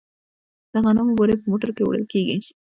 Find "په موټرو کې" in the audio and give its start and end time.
1.39-1.83